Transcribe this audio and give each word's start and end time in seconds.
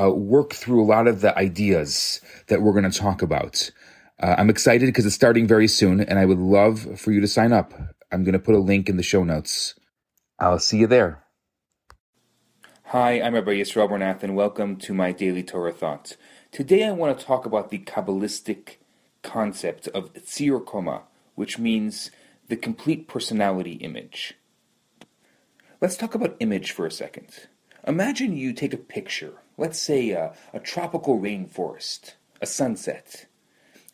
uh, 0.00 0.10
work 0.10 0.52
through 0.52 0.82
a 0.82 0.86
lot 0.86 1.06
of 1.06 1.20
the 1.20 1.36
ideas 1.36 2.20
that 2.48 2.62
we're 2.62 2.72
going 2.72 2.90
to 2.90 2.98
talk 2.98 3.22
about. 3.22 3.70
Uh, 4.20 4.34
I'm 4.38 4.50
excited 4.50 4.86
because 4.86 5.06
it's 5.06 5.14
starting 5.14 5.46
very 5.46 5.68
soon, 5.68 6.00
and 6.00 6.18
I 6.18 6.24
would 6.24 6.38
love 6.38 6.98
for 7.00 7.12
you 7.12 7.20
to 7.20 7.28
sign 7.28 7.52
up. 7.52 7.74
I'm 8.12 8.24
going 8.24 8.32
to 8.32 8.38
put 8.38 8.54
a 8.54 8.60
link 8.60 8.88
in 8.88 8.96
the 8.96 9.02
show 9.02 9.24
notes. 9.24 9.74
I'll 10.38 10.58
see 10.58 10.78
you 10.78 10.86
there. 10.86 11.24
Hi, 12.84 13.20
I'm 13.20 13.34
Rabbi 13.34 13.52
Yisrael 13.52 13.88
Bernath, 13.88 14.22
and 14.22 14.34
welcome 14.34 14.76
to 14.76 14.94
my 14.94 15.12
daily 15.12 15.42
Torah 15.42 15.72
thoughts. 15.72 16.16
Today, 16.50 16.84
I 16.86 16.90
want 16.90 17.18
to 17.18 17.24
talk 17.24 17.46
about 17.46 17.70
the 17.70 17.78
Kabbalistic 17.78 18.76
concept 19.22 19.86
of 19.88 20.12
Tzir 20.14 20.64
Koma, 20.64 21.02
which 21.34 21.58
means 21.58 22.10
the 22.48 22.56
complete 22.56 23.06
personality 23.06 23.74
image. 23.74 24.34
Let's 25.80 25.96
talk 25.96 26.14
about 26.14 26.36
image 26.40 26.72
for 26.72 26.84
a 26.84 26.90
second. 26.90 27.46
Imagine 27.86 28.36
you 28.36 28.52
take 28.52 28.74
a 28.74 28.78
picture, 28.78 29.32
let's 29.56 29.78
say 29.78 30.10
a, 30.10 30.34
a 30.52 30.60
tropical 30.60 31.18
rainforest, 31.18 32.14
a 32.40 32.46
sunset, 32.46 33.26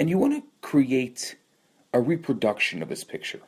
and 0.00 0.10
you 0.10 0.18
want 0.18 0.34
to 0.34 0.42
create 0.60 1.36
a 1.92 2.00
reproduction 2.00 2.82
of 2.82 2.88
this 2.88 3.04
picture. 3.04 3.40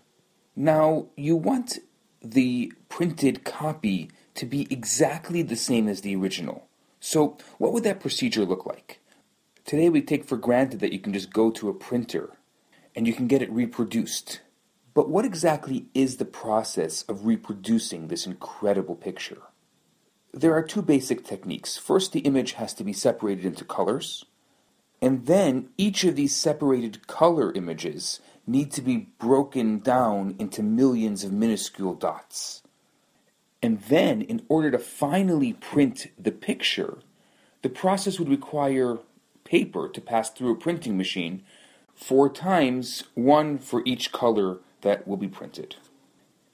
Now, 0.55 1.07
you 1.17 1.37
want 1.37 1.79
the 2.23 2.73
printed 2.89 3.45
copy 3.45 4.11
to 4.35 4.47
be 4.47 4.69
exactly 4.71 5.43
the 5.43 5.57
same 5.57 5.89
as 5.89 6.03
the 6.03 6.15
original. 6.15 6.69
So, 7.01 7.37
what 7.59 7.73
would 7.73 7.85
that 7.85 8.01
procedure 8.01 8.45
look 8.45 8.67
like? 8.67 9.01
Today, 9.65 9.89
we 9.89 10.01
take 10.01 10.25
for 10.25 10.37
granted 10.37 10.81
that 10.81 10.93
you 10.93 10.99
can 11.01 11.13
just 11.13 11.33
go 11.33 11.51
to 11.51 11.69
a 11.69 11.75
printer 11.75 12.37
and 12.95 13.07
you 13.07 13.15
can 13.15 13.27
get 13.27 13.43
it 13.43 13.51
reproduced. 13.51 14.41
But 14.95 15.09
what 15.09 15.25
exactly 15.25 15.87
is 15.95 16.17
the 16.17 16.25
process 16.25 17.03
of 17.03 17.27
reproducing 17.27 18.09
this 18.09 18.27
incredible 18.27 18.97
picture? 18.97 19.43
There 20.33 20.55
are 20.55 20.63
two 20.63 20.83
basic 20.83 21.25
techniques. 21.25 21.77
First, 21.77 22.13
the 22.13 22.21
image 22.21 22.53
has 22.53 22.73
to 22.75 22.85
be 22.85 22.93
separated 22.93 23.45
into 23.45 23.65
colors, 23.65 24.25
and 25.03 25.27
then 25.27 25.71
each 25.77 26.05
of 26.05 26.15
these 26.15 26.37
separated 26.37 27.07
color 27.07 27.53
images 27.53 28.21
need 28.47 28.71
to 28.73 28.83
be 28.83 29.09
broken 29.19 29.79
down 29.79 30.37
into 30.39 30.63
millions 30.63 31.25
of 31.25 31.33
minuscule 31.33 31.95
dots. 31.95 32.63
And 33.63 33.81
then, 33.83 34.23
in 34.23 34.43
order 34.49 34.71
to 34.71 34.79
finally 34.79 35.53
print 35.53 36.07
the 36.19 36.33
picture, 36.33 36.99
the 37.63 37.69
process 37.69 38.19
would 38.19 38.29
require 38.29 38.99
paper 39.45 39.89
to 39.89 40.01
pass 40.01 40.31
through 40.31 40.53
a 40.53 40.57
printing 40.57 40.97
machine 40.97 41.43
four 41.95 42.29
times, 42.29 43.05
one 43.15 43.59
for 43.59 43.83
each 43.85 44.13
color 44.13 44.59
that 44.83 45.07
will 45.07 45.17
be 45.17 45.29
printed. 45.29 45.77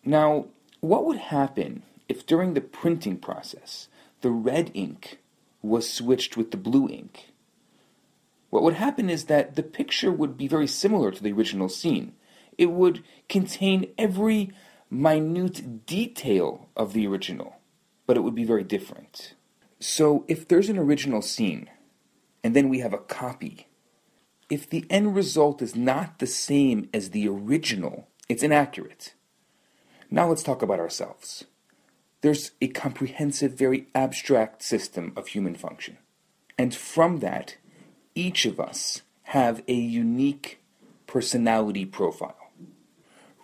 Now, 0.05 0.47
what 0.81 1.05
would 1.05 1.19
happen 1.19 1.83
if 2.09 2.27
during 2.27 2.55
the 2.55 2.61
printing 2.61 3.17
process 3.19 3.89
the 4.21 4.31
red 4.31 4.71
ink 4.75 5.19
was 5.63 5.91
switched 5.91 6.37
with 6.37 6.51
the 6.51 6.57
blue 6.57 6.89
ink, 6.89 7.33
what 8.51 8.63
would 8.63 8.75
happen 8.75 9.11
is 9.11 9.25
that 9.25 9.57
the 9.57 9.63
picture 9.63 10.13
would 10.13 10.37
be 10.37 10.49
very 10.49 10.67
similar 10.67 11.11
to 11.11 11.23
the 11.23 11.33
original 11.33 11.69
scene. 11.69 12.15
It 12.57 12.71
would 12.71 13.03
contain 13.29 13.93
every 13.99 14.53
minute 14.91 15.85
detail 15.85 16.69
of 16.77 16.93
the 16.93 17.07
original, 17.07 17.57
but 18.07 18.17
it 18.17 18.21
would 18.21 18.35
be 18.35 18.45
very 18.45 18.65
different. 18.65 19.35
So 19.81 20.25
if 20.29 20.49
there's 20.49 20.69
an 20.69 20.79
original 20.79 21.23
scene, 21.23 21.69
and 22.43 22.55
then 22.55 22.69
we 22.69 22.79
have 22.79 22.95
a 22.95 22.99
copy, 22.99 23.67
if 24.49 24.71
the 24.71 24.87
end 24.89 25.17
result 25.17 25.61
is 25.61 25.75
not 25.75 26.19
the 26.19 26.27
same 26.27 26.89
as 26.95 27.11
the 27.11 27.29
original, 27.29 28.09
it's 28.29 28.45
inaccurate. 28.45 29.15
Now 30.11 30.29
let's 30.29 30.45
talk 30.45 30.63
about 30.63 30.81
ourselves 30.81 31.45
there's 32.23 32.53
a 32.61 32.69
comprehensive, 32.69 33.53
very 33.53 33.89
abstract 33.95 34.63
system 34.63 35.13
of 35.17 35.29
human 35.29 35.55
function. 35.55 35.99
And 36.59 36.75
from 36.75 37.19
that, 37.19 37.57
each 38.15 38.47
of 38.47 38.59
us 38.59 39.03
have 39.25 39.63
a 39.69 39.75
unique 39.75 40.61
personality 41.07 41.85
profile. 41.85 42.37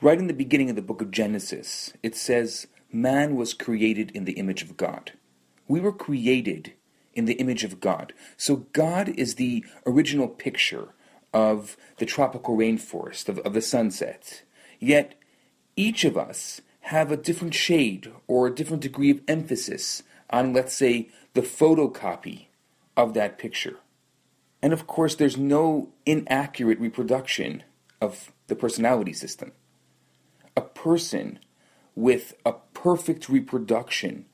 Right 0.00 0.18
in 0.18 0.26
the 0.26 0.34
beginning 0.34 0.70
of 0.70 0.76
the 0.76 0.82
book 0.82 1.02
of 1.02 1.10
Genesis, 1.10 1.92
it 2.02 2.16
says, 2.16 2.66
Man 2.90 3.36
was 3.36 3.54
created 3.54 4.10
in 4.12 4.24
the 4.24 4.32
image 4.32 4.62
of 4.62 4.76
God. 4.76 5.12
We 5.68 5.80
were 5.80 5.92
created 5.92 6.72
in 7.14 7.26
the 7.26 7.34
image 7.34 7.64
of 7.64 7.80
God. 7.80 8.12
So 8.36 8.66
God 8.72 9.08
is 9.10 9.34
the 9.34 9.64
original 9.86 10.28
picture 10.28 10.88
of 11.32 11.76
the 11.98 12.06
tropical 12.06 12.56
rainforest, 12.56 13.28
of, 13.28 13.38
of 13.40 13.54
the 13.54 13.62
sunset. 13.62 14.42
Yet 14.78 15.14
each 15.76 16.04
of 16.04 16.16
us 16.16 16.60
have 16.82 17.12
a 17.12 17.16
different 17.16 17.54
shade 17.54 18.12
or 18.26 18.46
a 18.46 18.54
different 18.54 18.82
degree 18.82 19.10
of 19.10 19.20
emphasis 19.28 20.02
on, 20.30 20.52
let's 20.52 20.74
say, 20.74 21.08
the 21.34 21.42
photocopy 21.42 22.46
of 22.96 23.14
that 23.14 23.38
picture. 23.38 23.76
And 24.62 24.72
of 24.72 24.86
course, 24.86 25.14
there's 25.14 25.36
no 25.36 25.90
inaccurate 26.06 26.78
reproduction 26.78 27.62
of 28.00 28.32
the 28.46 28.56
personality 28.56 29.12
system. 29.12 29.52
A 30.56 30.60
person 30.60 31.38
with 31.94 32.34
a 32.44 32.52
perfect 32.74 33.28
reproduction 33.28 34.26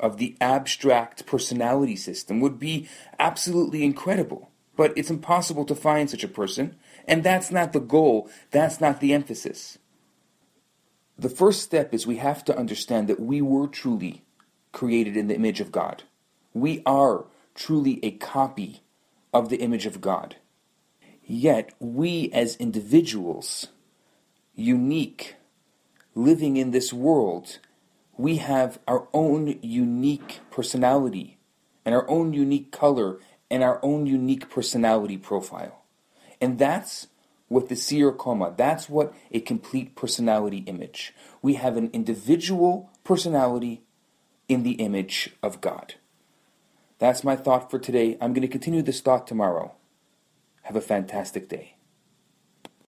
of 0.00 0.18
the 0.18 0.36
abstract 0.40 1.26
personality 1.26 1.96
system 1.96 2.40
would 2.40 2.58
be 2.58 2.88
absolutely 3.18 3.84
incredible. 3.84 4.50
But 4.76 4.92
it's 4.96 5.10
impossible 5.10 5.64
to 5.66 5.74
find 5.74 6.10
such 6.10 6.24
a 6.24 6.28
person, 6.28 6.76
and 7.06 7.22
that's 7.22 7.52
not 7.52 7.72
the 7.72 7.80
goal, 7.80 8.28
that's 8.50 8.80
not 8.80 9.00
the 9.00 9.12
emphasis. 9.12 9.78
The 11.18 11.28
first 11.28 11.62
step 11.62 11.94
is 11.94 12.06
we 12.06 12.16
have 12.16 12.44
to 12.46 12.56
understand 12.56 13.08
that 13.08 13.20
we 13.20 13.40
were 13.40 13.68
truly 13.68 14.24
created 14.72 15.16
in 15.16 15.28
the 15.28 15.36
image 15.36 15.60
of 15.60 15.70
God. 15.70 16.02
We 16.52 16.82
are 16.84 17.26
truly 17.54 18.00
a 18.04 18.10
copy 18.10 18.82
of 19.32 19.48
the 19.48 19.58
image 19.58 19.86
of 19.86 20.00
God. 20.00 20.36
Yet, 21.24 21.72
we 21.78 22.30
as 22.32 22.56
individuals, 22.56 23.68
unique, 24.54 25.36
living 26.14 26.56
in 26.56 26.70
this 26.72 26.92
world, 26.92 27.58
we 28.16 28.36
have 28.36 28.78
our 28.86 29.08
own 29.12 29.58
unique 29.62 30.40
personality 30.50 31.38
and 31.84 31.94
our 31.94 32.08
own 32.08 32.32
unique 32.32 32.70
color 32.70 33.18
and 33.50 33.62
our 33.62 33.80
own 33.82 34.06
unique 34.06 34.50
personality 34.50 35.16
profile. 35.16 35.84
And 36.40 36.58
that's 36.58 37.06
with 37.54 37.68
the 37.68 37.76
Tzir 37.76 38.16
Koma. 38.18 38.52
That's 38.56 38.88
what 38.88 39.14
a 39.30 39.40
complete 39.40 39.94
personality 39.94 40.58
image. 40.66 41.14
We 41.40 41.54
have 41.54 41.76
an 41.76 41.88
individual 41.92 42.90
personality 43.04 43.84
in 44.48 44.64
the 44.64 44.72
image 44.72 45.30
of 45.42 45.60
God. 45.60 45.94
That's 46.98 47.24
my 47.24 47.36
thought 47.36 47.70
for 47.70 47.78
today. 47.78 48.18
I'm 48.20 48.32
going 48.32 48.42
to 48.42 48.48
continue 48.48 48.82
this 48.82 49.00
thought 49.00 49.26
tomorrow. 49.26 49.74
Have 50.62 50.76
a 50.76 50.80
fantastic 50.80 51.48
day. 51.48 51.76